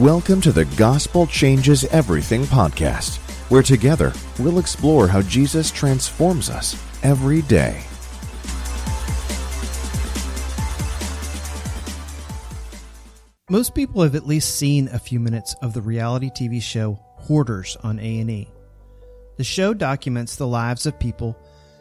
[0.00, 3.18] Welcome to the Gospel Changes Everything podcast,
[3.50, 7.82] where together we'll explore how Jesus transforms us every day.
[13.50, 17.76] Most people have at least seen a few minutes of the reality TV show Hoarders
[17.82, 18.48] on A&E.
[19.36, 21.36] The show documents the lives of people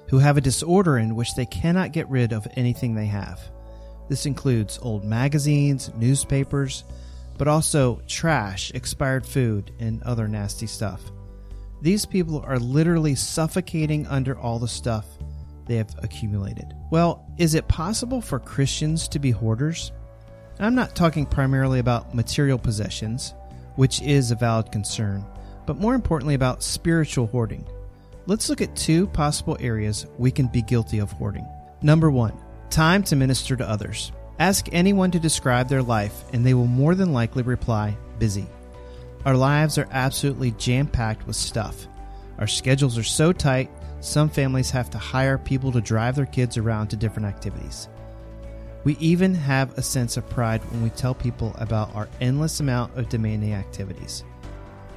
[0.09, 3.39] who have a disorder in which they cannot get rid of anything they have.
[4.09, 6.83] This includes old magazines, newspapers,
[7.39, 11.01] but also trash, expired food, and other nasty stuff.
[11.81, 15.05] These people are literally suffocating under all the stuff
[15.65, 16.73] they have accumulated.
[16.91, 19.93] Well, is it possible for Christians to be hoarders?
[20.59, 23.33] I'm not talking primarily about material possessions,
[23.77, 25.25] which is a valid concern,
[25.65, 27.65] but more importantly about spiritual hoarding.
[28.25, 31.47] Let's look at two possible areas we can be guilty of hoarding.
[31.81, 32.33] Number one,
[32.69, 34.11] time to minister to others.
[34.39, 38.47] Ask anyone to describe their life, and they will more than likely reply, busy.
[39.25, 41.89] Our lives are absolutely jam packed with stuff.
[42.37, 46.55] Our schedules are so tight, some families have to hire people to drive their kids
[46.55, 47.89] around to different activities.
[48.85, 52.97] We even have a sense of pride when we tell people about our endless amount
[52.97, 54.23] of demanding activities.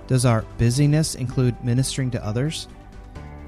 [0.07, 2.69] Does our busyness include ministering to others?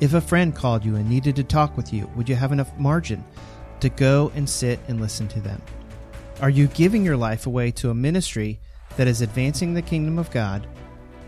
[0.00, 2.76] If a friend called you and needed to talk with you, would you have enough
[2.76, 3.22] margin
[3.78, 5.62] to go and sit and listen to them?
[6.40, 8.58] Are you giving your life away to a ministry
[8.96, 10.66] that is advancing the kingdom of God,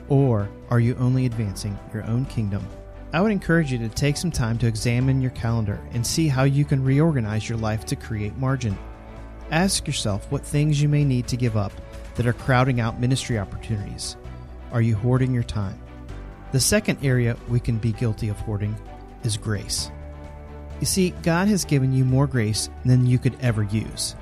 [0.08, 2.66] or are you only advancing your own kingdom?
[3.12, 6.42] I would encourage you to take some time to examine your calendar and see how
[6.42, 8.76] you can reorganize your life to create margin.
[9.52, 11.72] Ask yourself what things you may need to give up
[12.16, 14.16] that are crowding out ministry opportunities.
[14.72, 15.80] Are you hoarding your time?
[16.50, 18.74] The second area we can be guilty of hoarding
[19.22, 19.88] is grace.
[20.80, 24.16] You see, God has given you more grace than you could ever use.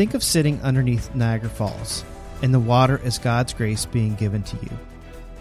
[0.00, 2.06] Think of sitting underneath Niagara Falls
[2.40, 4.70] and the water as God's grace being given to you.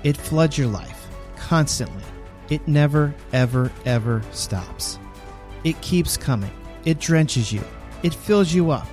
[0.03, 1.07] It floods your life
[1.37, 2.03] constantly.
[2.49, 4.99] It never, ever, ever stops.
[5.63, 6.51] It keeps coming.
[6.83, 7.63] It drenches you.
[8.03, 8.89] It fills you up.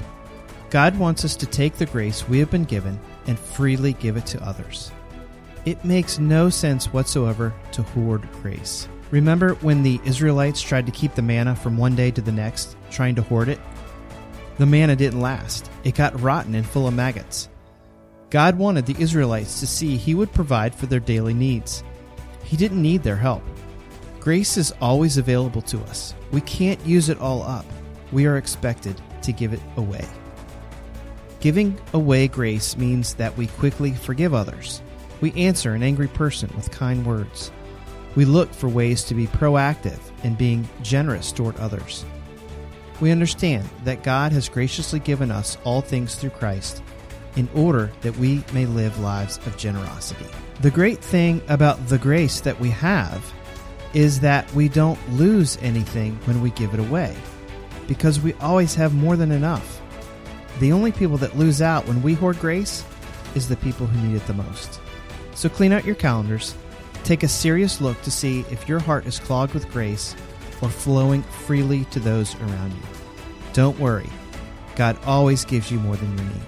[0.70, 4.26] God wants us to take the grace we have been given and freely give it
[4.26, 4.92] to others.
[5.64, 8.86] It makes no sense whatsoever to hoard grace.
[9.10, 12.76] Remember when the Israelites tried to keep the manna from one day to the next,
[12.92, 13.58] trying to hoard it?
[14.58, 15.70] The manna didn't last.
[15.84, 17.48] It got rotten and full of maggots.
[18.30, 21.84] God wanted the Israelites to see He would provide for their daily needs.
[22.44, 23.42] He didn't need their help.
[24.20, 26.14] Grace is always available to us.
[26.32, 27.64] We can't use it all up
[28.12, 30.06] we are expected to give it away.
[31.40, 34.82] Giving away grace means that we quickly forgive others.
[35.20, 37.50] We answer an angry person with kind words.
[38.14, 42.04] We look for ways to be proactive in being generous toward others.
[43.00, 46.82] We understand that God has graciously given us all things through Christ
[47.36, 50.26] in order that we may live lives of generosity.
[50.62, 53.32] The great thing about the grace that we have
[53.92, 57.14] is that we don't lose anything when we give it away
[57.86, 59.80] because we always have more than enough.
[60.58, 62.84] The only people that lose out when we hoard grace
[63.34, 64.80] is the people who need it the most.
[65.34, 66.54] So clean out your calendars,
[67.04, 70.16] take a serious look to see if your heart is clogged with grace
[70.62, 72.82] or flowing freely to those around you.
[73.52, 74.10] Don't worry,
[74.74, 76.42] God always gives you more than you need.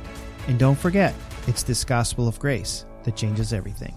[0.49, 1.15] And don't forget,
[1.47, 3.95] it's this gospel of grace that changes everything.